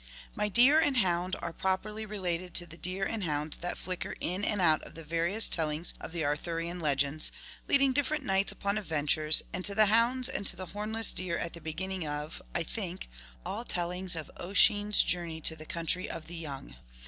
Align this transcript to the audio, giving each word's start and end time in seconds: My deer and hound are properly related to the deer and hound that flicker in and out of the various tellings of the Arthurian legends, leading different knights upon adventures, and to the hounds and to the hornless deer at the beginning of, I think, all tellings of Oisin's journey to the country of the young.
My 0.33 0.49
deer 0.49 0.79
and 0.79 0.97
hound 0.97 1.35
are 1.43 1.53
properly 1.53 2.07
related 2.07 2.55
to 2.55 2.65
the 2.65 2.75
deer 2.75 3.03
and 3.05 3.23
hound 3.23 3.59
that 3.61 3.77
flicker 3.77 4.15
in 4.19 4.43
and 4.43 4.59
out 4.59 4.81
of 4.81 4.95
the 4.95 5.03
various 5.03 5.47
tellings 5.47 5.93
of 6.01 6.11
the 6.11 6.25
Arthurian 6.25 6.79
legends, 6.79 7.31
leading 7.67 7.93
different 7.93 8.25
knights 8.25 8.51
upon 8.51 8.79
adventures, 8.79 9.43
and 9.53 9.63
to 9.63 9.75
the 9.75 9.85
hounds 9.85 10.27
and 10.27 10.47
to 10.47 10.55
the 10.55 10.65
hornless 10.73 11.13
deer 11.13 11.37
at 11.37 11.53
the 11.53 11.61
beginning 11.61 12.07
of, 12.07 12.41
I 12.55 12.63
think, 12.63 13.09
all 13.45 13.63
tellings 13.63 14.15
of 14.15 14.31
Oisin's 14.41 15.03
journey 15.03 15.39
to 15.41 15.55
the 15.55 15.67
country 15.67 16.09
of 16.09 16.25
the 16.25 16.35
young. 16.35 16.77